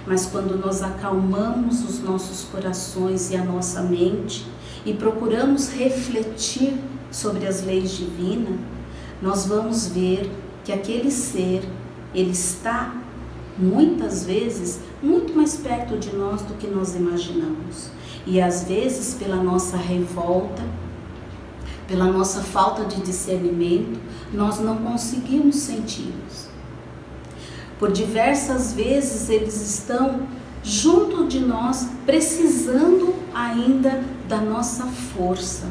Mas 0.07 0.27
quando 0.27 0.59
nós 0.59 0.83
acalmamos 0.83 1.83
os 1.83 2.01
nossos 2.01 2.45
corações 2.45 3.31
e 3.31 3.37
a 3.37 3.45
nossa 3.45 3.83
mente 3.83 4.47
e 4.85 4.93
procuramos 4.93 5.71
refletir 5.71 6.75
sobre 7.11 7.47
as 7.47 7.65
leis 7.65 7.91
divinas, 7.93 8.59
nós 9.23 9.47
vamos 9.47 9.87
ver 9.87 10.31
que 10.63 10.73
aquele 10.73 11.11
ser, 11.11 11.63
ele 12.15 12.33
está 12.33 12.95
muitas 13.57 14.25
vezes 14.25 14.81
muito 15.03 15.35
mais 15.35 15.57
perto 15.57 15.97
de 15.97 16.15
nós 16.15 16.43
do 16.43 16.55
que 16.55 16.67
nós 16.67 16.95
imaginamos. 16.95 17.91
E 18.27 18.41
às 18.41 18.65
vezes, 18.65 19.15
pela 19.15 19.37
nossa 19.37 19.77
revolta, 19.77 20.63
pela 21.87 22.07
nossa 22.07 22.41
falta 22.41 22.85
de 22.85 23.01
discernimento, 23.03 24.01
nós 24.33 24.59
não 24.59 24.77
conseguimos 24.79 25.57
senti-los. 25.57 26.54
Por 27.79 27.93
diversas 27.93 28.73
vezes 28.73 29.29
eles 29.29 29.61
estão 29.61 30.27
junto 30.63 31.27
de 31.27 31.41
nós, 31.41 31.89
precisando 32.07 33.15
ainda 33.35 34.03
da 34.29 34.39
nossa 34.39 34.85
força, 34.87 35.67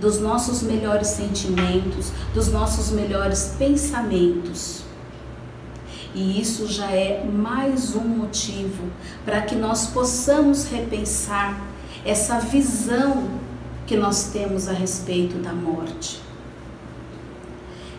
dos 0.00 0.20
nossos 0.20 0.62
melhores 0.62 1.08
sentimentos, 1.08 2.12
dos 2.32 2.48
nossos 2.48 2.90
melhores 2.90 3.54
pensamentos. 3.58 4.84
E 6.14 6.40
isso 6.40 6.66
já 6.66 6.90
é 6.90 7.24
mais 7.24 7.94
um 7.94 8.00
motivo 8.00 8.84
para 9.24 9.42
que 9.42 9.54
nós 9.54 9.88
possamos 9.88 10.66
repensar 10.66 11.60
essa 12.04 12.38
visão 12.38 13.28
que 13.86 13.96
nós 13.96 14.30
temos 14.32 14.68
a 14.68 14.72
respeito 14.72 15.36
da 15.38 15.52
morte. 15.52 16.20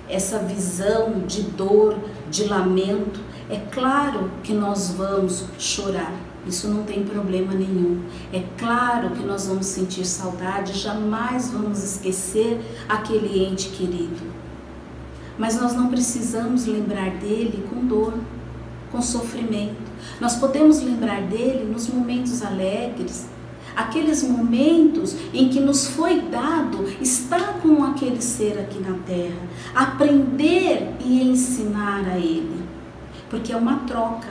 Essa 0.10 0.40
visão 0.40 1.22
de 1.28 1.42
dor, 1.44 1.96
de 2.32 2.46
lamento, 2.46 3.20
é 3.50 3.58
claro 3.72 4.30
que 4.44 4.54
nós 4.54 4.92
vamos 4.92 5.46
chorar, 5.58 6.14
isso 6.48 6.68
não 6.68 6.84
tem 6.84 7.04
problema 7.04 7.54
nenhum. 7.54 8.02
É 8.32 8.44
claro 8.58 9.12
que 9.12 9.24
nós 9.24 9.48
vamos 9.48 9.66
sentir 9.66 10.06
saudade, 10.06 10.78
jamais 10.78 11.50
vamos 11.50 11.84
esquecer 11.84 12.60
aquele 12.88 13.46
ente 13.46 13.70
querido. 13.70 14.38
Mas 15.38 15.60
nós 15.60 15.74
não 15.74 15.88
precisamos 15.90 16.66
lembrar 16.66 17.12
dele 17.12 17.68
com 17.70 17.86
dor, 17.86 18.14
com 18.92 19.02
sofrimento. 19.02 19.88
Nós 20.20 20.36
podemos 20.36 20.82
lembrar 20.82 21.22
dele 21.24 21.70
nos 21.72 21.88
momentos 21.88 22.42
alegres, 22.42 23.28
aqueles 23.76 24.24
momentos 24.24 25.16
em 25.34 25.50
que 25.50 25.60
nos 25.60 25.88
foi 25.88 26.22
dado 26.22 26.84
estar 27.02 27.60
com 27.62 27.84
aquele 27.84 28.22
ser 28.22 28.58
aqui 28.58 28.80
na 28.80 28.98
terra, 29.06 29.38
aprender 29.76 30.96
e 31.06 31.22
ensinar 31.22 32.06
a 32.08 32.18
ele, 32.18 32.67
porque 33.30 33.52
é 33.52 33.56
uma 33.56 33.80
troca. 33.80 34.30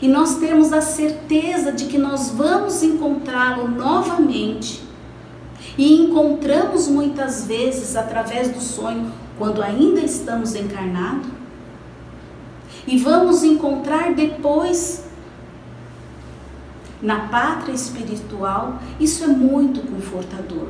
E 0.00 0.08
nós 0.08 0.36
temos 0.36 0.72
a 0.72 0.80
certeza 0.80 1.72
de 1.72 1.86
que 1.86 1.98
nós 1.98 2.30
vamos 2.30 2.82
encontrá-lo 2.82 3.68
novamente. 3.68 4.82
E 5.76 5.94
encontramos 6.02 6.88
muitas 6.88 7.46
vezes 7.46 7.96
através 7.96 8.50
do 8.50 8.60
sonho, 8.60 9.12
quando 9.38 9.62
ainda 9.62 10.00
estamos 10.00 10.54
encarnados. 10.54 11.28
E 12.86 12.98
vamos 12.98 13.42
encontrar 13.42 14.14
depois 14.14 15.04
na 17.00 17.28
pátria 17.28 17.74
espiritual, 17.74 18.78
isso 18.98 19.24
é 19.24 19.26
muito 19.26 19.80
confortador. 19.82 20.68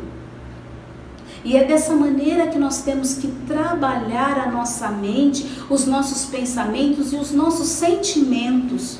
E 1.45 1.59
é 1.59 1.65
dessa 1.65 1.95
maneira 1.95 2.47
que 2.47 2.59
nós 2.59 2.83
temos 2.83 3.15
que 3.15 3.29
trabalhar 3.47 4.39
a 4.39 4.51
nossa 4.51 4.89
mente, 4.89 5.47
os 5.69 5.87
nossos 5.87 6.25
pensamentos 6.25 7.13
e 7.13 7.17
os 7.17 7.33
nossos 7.33 7.69
sentimentos. 7.69 8.99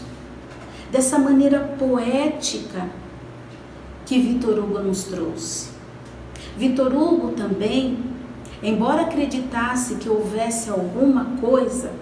Dessa 0.93 1.19
maneira 1.19 1.61
poética 1.79 2.89
que 4.05 4.21
Vitor 4.21 4.59
Hugo 4.59 4.79
nos 4.81 5.05
trouxe. 5.05 5.71
Vitor 6.57 6.95
Hugo 6.95 7.33
também, 7.33 7.99
embora 8.63 9.03
acreditasse 9.03 9.97
que 9.97 10.09
houvesse 10.09 10.69
alguma 10.69 11.25
coisa, 11.41 11.93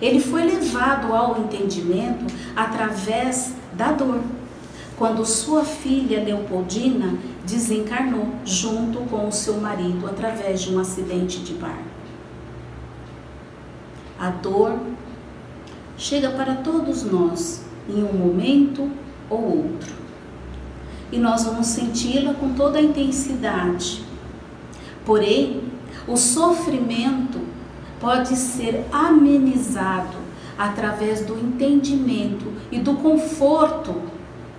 ele 0.00 0.18
foi 0.18 0.44
levado 0.44 1.12
ao 1.12 1.40
entendimento 1.40 2.24
através 2.56 3.52
da 3.74 3.92
dor 3.92 4.20
quando 5.00 5.24
sua 5.24 5.64
filha 5.64 6.22
Leopoldina 6.22 7.14
desencarnou 7.46 8.34
junto 8.44 8.98
com 9.08 9.26
o 9.26 9.32
seu 9.32 9.54
marido 9.54 10.06
através 10.06 10.60
de 10.60 10.74
um 10.74 10.78
acidente 10.78 11.38
de 11.38 11.54
barco. 11.54 11.88
A 14.18 14.28
dor 14.28 14.78
chega 15.96 16.28
para 16.28 16.56
todos 16.56 17.02
nós 17.02 17.64
em 17.88 18.04
um 18.04 18.12
momento 18.12 18.90
ou 19.30 19.42
outro. 19.62 19.94
E 21.10 21.18
nós 21.18 21.44
vamos 21.44 21.68
senti-la 21.68 22.34
com 22.34 22.52
toda 22.52 22.78
a 22.78 22.82
intensidade. 22.82 24.04
Porém, 25.06 25.62
o 26.06 26.14
sofrimento 26.18 27.40
pode 27.98 28.36
ser 28.36 28.84
amenizado 28.92 30.18
através 30.58 31.24
do 31.24 31.38
entendimento 31.38 32.52
e 32.70 32.78
do 32.78 32.96
conforto 32.96 34.09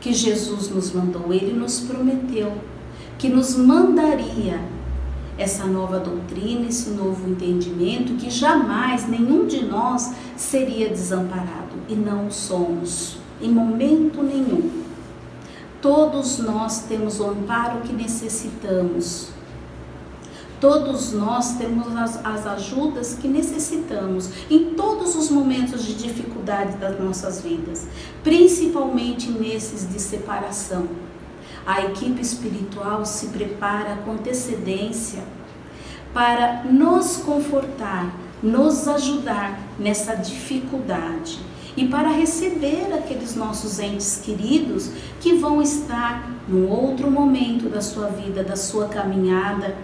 que 0.02 0.14
Jesus 0.14 0.70
nos 0.70 0.92
mandou, 0.92 1.32
ele 1.32 1.54
nos 1.54 1.80
prometeu 1.80 2.52
que 3.18 3.30
nos 3.30 3.56
mandaria 3.56 4.60
essa 5.38 5.66
nova 5.66 6.00
doutrina, 6.00 6.68
esse 6.68 6.90
novo 6.90 7.30
entendimento, 7.30 8.14
que 8.16 8.32
jamais 8.32 9.08
nenhum 9.08 9.46
de 9.46 9.64
nós 9.64 10.12
seria 10.36 10.90
desamparado 10.90 11.76
e 11.88 11.94
não 11.94 12.32
somos, 12.32 13.18
em 13.40 13.52
momento 13.52 14.24
nenhum. 14.24 14.72
Todos 15.82 16.40
nós 16.40 16.84
temos 16.84 17.20
o 17.20 17.30
amparo 17.30 17.82
que 17.82 17.94
necessitamos 17.94 19.30
Todos 20.62 21.12
nós 21.12 21.54
temos 21.54 21.88
as, 21.98 22.24
as 22.24 22.46
ajudas 22.46 23.18
que 23.20 23.28
necessitamos 23.28 24.30
em 24.48 24.76
todos 24.76 25.16
os 25.16 25.32
momentos 25.32 25.84
de 25.84 25.96
dificuldade 25.96 26.78
das 26.78 27.00
nossas 27.00 27.42
vidas, 27.42 27.88
principalmente 28.24 29.32
nesses 29.32 29.92
de 29.92 30.00
separação. 30.00 30.88
A 31.66 31.82
equipe 31.82 32.22
espiritual 32.22 33.04
se 33.08 33.30
prepara 33.30 33.98
com 34.06 34.12
antecedência 34.12 35.24
para 36.14 36.64
nos 36.66 37.18
confortar, 37.18 38.14
nos 38.44 38.88
ajudar 38.88 39.60
nessa 39.80 40.14
dificuldade 40.14 41.40
e 41.76 41.88
para 41.88 42.10
receber 42.10 42.94
aqueles 42.94 43.36
nossos 43.36 43.80
entes 43.80 44.22
queridos 44.24 44.92
que 45.20 45.34
vão 45.34 45.60
estar 45.60 46.30
num 46.48 46.70
outro 46.70 47.10
momento 47.10 47.68
da 47.68 47.82
sua 47.82 48.08
vida, 48.10 48.44
da 48.44 48.56
sua 48.56 48.88
caminhada, 48.88 49.76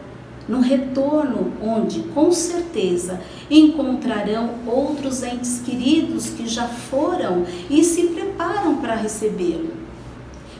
no 0.48 0.62
retorno, 0.62 1.52
onde 1.62 2.04
com 2.14 2.32
certeza 2.32 3.20
encontrarão 3.50 4.52
outros 4.66 5.22
entes 5.24 5.62
queridos 5.66 6.30
que 6.30 6.48
já 6.48 6.68
foram 6.68 7.46
e 7.70 7.84
se 7.84 8.08
preparam 8.08 8.78
para 8.78 8.96
recebê-lo. 8.96 9.72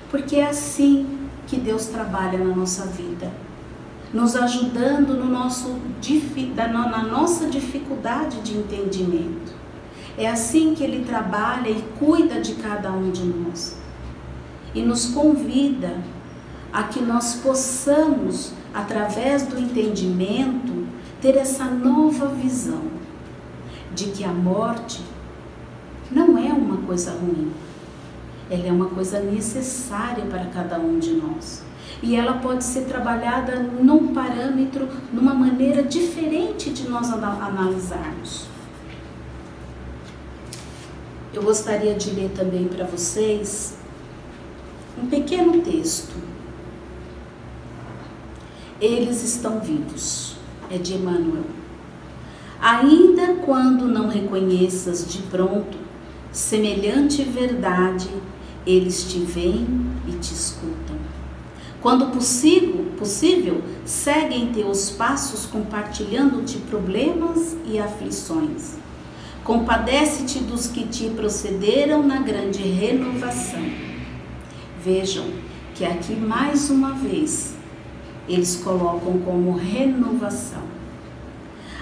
Porque 0.10 0.38
é 0.38 0.48
assim 0.48 1.18
que 1.48 1.56
Deus 1.58 1.86
trabalha 1.86 2.38
na 2.38 2.54
nossa 2.54 2.86
vida, 2.86 3.32
nos 4.14 4.36
ajudando 4.36 5.14
no 5.14 5.26
nosso, 5.26 5.78
na 6.58 7.04
nossa 7.04 7.48
dificuldade 7.48 8.42
de 8.42 8.58
entendimento. 8.58 9.56
É 10.18 10.28
assim 10.28 10.74
que 10.74 10.84
Ele 10.84 11.06
trabalha 11.06 11.70
e 11.70 11.82
cuida 12.00 12.42
de 12.42 12.56
cada 12.56 12.92
um 12.92 13.12
de 13.12 13.24
nós. 13.24 13.78
E 14.74 14.82
nos 14.82 15.08
convida 15.08 15.98
a 16.74 16.84
que 16.84 17.00
nós 17.00 17.36
possamos, 17.36 18.52
através 18.78 19.42
do 19.48 19.60
entendimento, 19.60 20.86
ter 21.20 21.36
essa 21.36 21.66
nova 21.66 22.28
visão 22.28 22.84
de 23.96 24.06
que 24.12 24.24
a 24.24 24.32
morte 24.32 25.02
não 26.12 26.38
é 26.38 26.54
uma 26.54 26.78
coisa 26.78 27.12
ruim. 27.12 27.52
Ela 28.52 28.68
é 28.68 28.72
uma 28.72 28.86
coisa 28.86 29.20
necessária 29.20 30.24
para 30.26 30.46
cada 30.46 30.80
um 30.80 31.00
de 31.00 31.14
nós. 31.14 31.64
E 32.04 32.16
ela 32.16 32.34
pode 32.34 32.64
ser 32.64 32.82
trabalhada 32.82 33.56
num 33.56 34.14
parâmetro, 34.14 34.88
numa 35.12 35.34
maneira 35.34 35.82
diferente 35.82 36.70
de 36.70 36.88
nós 36.88 37.12
analisarmos. 37.12 38.46
Eu 41.34 41.42
gostaria 41.42 41.96
de 41.96 42.12
ler 42.12 42.30
também 42.36 42.68
para 42.68 42.86
vocês 42.86 43.76
um 45.02 45.08
pequeno 45.08 45.62
texto. 45.64 46.27
Eles 48.80 49.24
estão 49.24 49.60
vivos. 49.60 50.36
É 50.70 50.78
de 50.78 50.94
Emmanuel. 50.94 51.46
Ainda 52.60 53.36
quando 53.46 53.88
não 53.88 54.08
reconheças 54.08 55.08
de 55.12 55.20
pronto 55.24 55.78
semelhante 56.32 57.24
verdade, 57.24 58.10
eles 58.66 59.12
te 59.12 59.20
veem 59.20 59.66
e 60.08 60.12
te 60.14 60.34
escutam. 60.34 60.96
Quando 61.82 62.08
possível, 62.08 62.86
possível 62.98 63.62
seguem 63.86 64.52
teus 64.52 64.90
passos 64.90 65.46
compartilhando-te 65.46 66.58
problemas 66.58 67.56
e 67.66 67.80
aflições. 67.80 68.76
Compadece-te 69.44 70.40
dos 70.40 70.68
que 70.68 70.86
te 70.88 71.10
procederam 71.10 72.04
na 72.04 72.20
grande 72.20 72.62
renovação. 72.62 73.64
Vejam 74.84 75.26
que 75.74 75.86
aqui 75.86 76.14
mais 76.14 76.70
uma 76.70 76.92
vez 76.94 77.57
eles 78.28 78.56
colocam 78.64 79.20
como 79.20 79.56
renovação. 79.56 80.62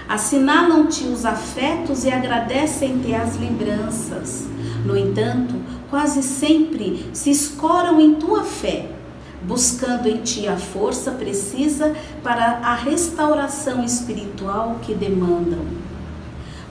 Assinalam-te 0.08 1.04
os 1.04 1.24
afetos 1.24 2.04
e 2.04 2.10
agradecem-te 2.10 3.12
as 3.12 3.36
lembranças. 3.36 4.46
No 4.84 4.96
entanto, 4.96 5.54
quase 5.90 6.22
sempre 6.22 7.10
se 7.12 7.30
escoram 7.30 8.00
em 8.00 8.14
tua 8.14 8.44
fé, 8.44 8.88
buscando 9.42 10.08
em 10.08 10.18
ti 10.18 10.46
a 10.46 10.56
força 10.56 11.10
precisa 11.10 11.92
para 12.22 12.58
a 12.58 12.74
restauração 12.74 13.84
espiritual 13.84 14.78
que 14.82 14.94
demandam. 14.94 15.64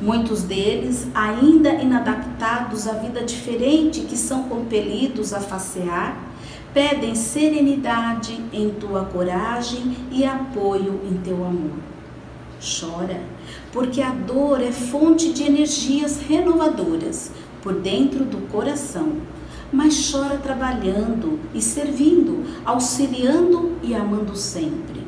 Muitos 0.01 0.43
deles, 0.43 1.07
ainda 1.13 1.69
inadaptados 1.73 2.88
à 2.88 2.93
vida 2.93 3.21
diferente 3.23 4.01
que 4.01 4.17
são 4.17 4.43
compelidos 4.43 5.33
a 5.33 5.39
facear, 5.39 6.17
pedem 6.75 7.15
serenidade 7.15 8.38
em 8.51 8.69
tua 8.69 9.05
coragem 9.05 9.95
e 10.11 10.25
apoio 10.25 10.99
em 11.09 11.15
teu 11.19 11.38
amor. 11.45 11.77
Chora, 12.59 13.21
porque 13.71 14.01
a 14.01 14.11
dor 14.11 14.61
é 14.61 14.73
fonte 14.73 15.31
de 15.31 15.43
energias 15.43 16.19
renovadoras 16.19 17.31
por 17.63 17.75
dentro 17.75 18.25
do 18.25 18.49
coração, 18.49 19.13
mas 19.71 20.11
chora 20.11 20.38
trabalhando 20.38 21.39
e 21.53 21.61
servindo, 21.61 22.43
auxiliando 22.65 23.77
e 23.81 23.95
amando 23.95 24.35
sempre. 24.35 25.01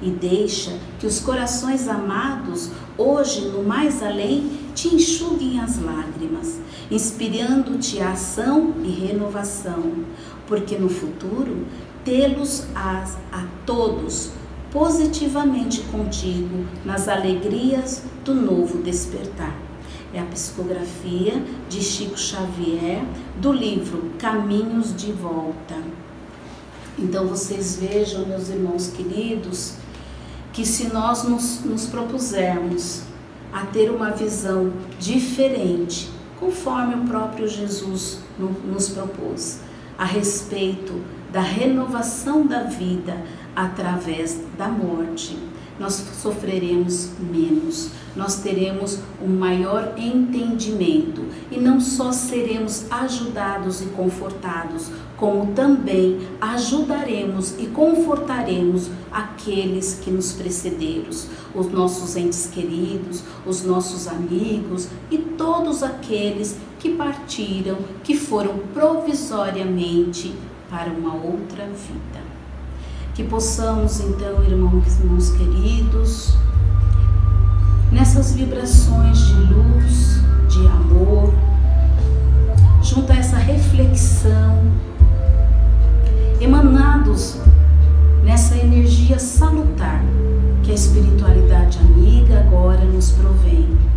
E 0.00 0.08
deixa 0.08 0.72
que 0.98 1.06
os 1.06 1.20
corações 1.20 1.86
amados, 1.86 2.70
hoje 2.96 3.42
no 3.48 3.62
mais 3.62 4.02
além, 4.02 4.50
te 4.74 4.88
enxuguem 4.94 5.60
as 5.60 5.80
lágrimas, 5.80 6.60
inspirando-te 6.90 8.00
a 8.00 8.12
ação 8.12 8.74
e 8.82 8.88
renovação, 8.90 10.04
porque 10.46 10.76
no 10.76 10.88
futuro 10.88 11.66
tê-los 12.04 12.66
a, 12.74 13.04
a 13.32 13.46
todos 13.64 14.32
positivamente 14.70 15.82
contigo 15.82 16.66
nas 16.84 17.08
alegrias 17.08 18.02
do 18.24 18.34
novo 18.34 18.82
despertar. 18.82 19.56
É 20.12 20.20
a 20.20 20.24
psicografia 20.26 21.42
de 21.68 21.80
Chico 21.80 22.18
Xavier 22.18 23.04
do 23.40 23.52
livro 23.52 24.10
Caminhos 24.18 24.94
de 24.94 25.12
Volta. 25.12 25.76
Então 26.98 27.26
vocês 27.26 27.76
vejam, 27.76 28.26
meus 28.26 28.48
irmãos 28.48 28.88
queridos, 28.88 29.74
que 30.52 30.64
se 30.64 30.92
nós 30.92 31.24
nos, 31.24 31.64
nos 31.64 31.86
propusermos 31.86 33.02
a 33.52 33.66
ter 33.66 33.90
uma 33.90 34.10
visão 34.10 34.72
diferente, 34.98 36.10
conforme 36.38 36.94
o 36.94 37.04
próprio 37.08 37.48
Jesus 37.48 38.18
nos 38.38 38.88
propôs, 38.88 39.60
a 39.98 40.04
respeito 40.04 41.00
da 41.32 41.40
renovação 41.40 42.46
da 42.46 42.62
vida, 42.62 43.16
através 43.56 44.40
da 44.56 44.68
morte, 44.68 45.36
nós 45.78 46.04
sofreremos 46.22 47.10
menos, 47.18 47.90
nós 48.14 48.36
teremos 48.36 49.00
um 49.20 49.28
maior 49.28 49.94
entendimento 49.96 51.24
e 51.50 51.58
não 51.58 51.80
só 51.80 52.12
seremos 52.12 52.86
ajudados 52.90 53.82
e 53.82 53.86
confortados, 53.86 54.90
como 55.16 55.52
também 55.52 56.20
ajudaremos 56.40 57.54
e 57.58 57.66
confortaremos 57.66 58.88
aqueles 59.10 59.98
que 60.00 60.12
nos 60.12 60.32
precederam, 60.32 61.10
os 61.54 61.72
nossos 61.72 62.14
entes 62.14 62.46
queridos, 62.46 63.24
os 63.44 63.64
nossos 63.64 64.06
amigos 64.06 64.86
e 65.10 65.18
todos 65.18 65.82
aqueles 65.82 66.56
que 66.84 66.90
partiram, 66.90 67.78
que 68.02 68.14
foram 68.14 68.58
provisoriamente 68.74 70.34
para 70.68 70.90
uma 70.90 71.14
outra 71.14 71.64
vida. 71.64 72.22
Que 73.14 73.24
possamos 73.24 74.00
então, 74.00 74.44
irmãos, 74.44 75.00
irmãos 75.00 75.30
queridos, 75.30 76.36
nessas 77.90 78.34
vibrações 78.34 79.16
de 79.16 79.32
luz, 79.32 80.20
de 80.46 80.66
amor, 80.66 81.32
junto 82.82 83.10
a 83.12 83.16
essa 83.16 83.38
reflexão, 83.38 84.70
emanados 86.38 87.38
nessa 88.22 88.58
energia 88.58 89.18
salutar 89.18 90.04
que 90.62 90.70
a 90.70 90.74
espiritualidade 90.74 91.78
amiga 91.78 92.40
agora 92.40 92.84
nos 92.84 93.10
provém. 93.12 93.93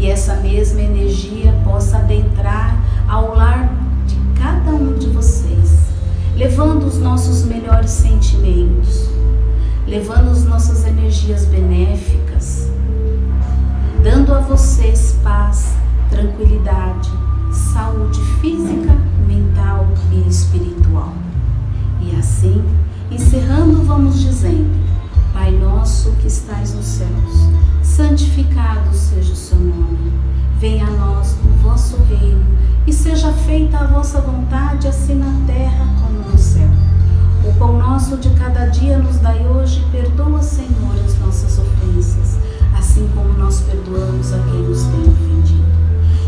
E 0.00 0.10
essa 0.10 0.34
mesma 0.36 0.80
energia 0.80 1.52
possa 1.62 1.98
adentrar 1.98 2.76
ao 3.06 3.36
lar 3.36 3.70
de 4.06 4.16
cada 4.40 4.72
um 4.72 4.98
de 4.98 5.06
vocês 5.08 5.50
levando 6.40 6.86
os 6.86 6.96
nossos 6.96 7.44
melhores 7.44 7.90
sentimentos, 7.90 9.10
levando 9.86 10.30
as 10.30 10.42
nossas 10.42 10.86
energias 10.86 11.44
benéficas, 11.44 12.70
dando 14.02 14.32
a 14.32 14.38
vocês 14.40 15.18
paz, 15.22 15.74
tranquilidade, 16.08 17.10
saúde 17.52 18.18
física, 18.40 18.96
mental 19.28 19.86
e 20.10 20.26
espiritual. 20.26 21.12
E 22.00 22.16
assim, 22.16 22.64
encerrando, 23.10 23.82
vamos 23.82 24.18
dizendo: 24.18 24.79
santificado 28.20 28.94
seja 28.94 29.32
o 29.32 29.36
seu 29.36 29.58
nome. 29.58 30.12
Venha 30.58 30.86
a 30.86 30.90
nós 30.90 31.34
o 31.42 31.48
vosso 31.62 31.96
reino 32.08 32.44
e 32.86 32.92
seja 32.92 33.32
feita 33.32 33.78
a 33.78 33.86
vossa 33.86 34.20
vontade, 34.20 34.86
assim 34.86 35.14
na 35.14 35.46
terra 35.46 35.86
como 35.98 36.30
no 36.30 36.38
céu. 36.38 36.68
O 37.48 37.52
pão 37.54 37.78
nosso 37.78 38.18
de 38.18 38.28
cada 38.30 38.66
dia 38.66 38.98
nos 38.98 39.18
dai 39.18 39.46
hoje 39.46 39.82
perdoa, 39.90 40.42
Senhor, 40.42 40.94
as 41.02 41.18
nossas 41.18 41.58
ofensas, 41.58 42.38
assim 42.78 43.08
como 43.14 43.32
nós 43.38 43.60
perdoamos 43.60 44.34
a 44.34 44.38
quem 44.38 44.62
nos 44.64 44.82
tem 44.82 45.00
ofendido. 45.00 45.64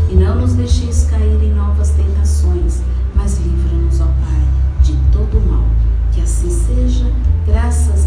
E 0.09 0.15
não 0.15 0.41
nos 0.41 0.53
deixeis 0.53 1.03
cair 1.03 1.43
em 1.43 1.53
novas 1.53 1.91
tentações, 1.91 2.81
mas 3.13 3.37
livra-nos, 3.37 4.01
ó 4.01 4.05
Pai, 4.05 4.47
de 4.81 4.93
todo 5.11 5.39
mal. 5.47 5.65
Que 6.11 6.21
assim 6.21 6.49
seja, 6.49 7.05
graças 7.45 8.02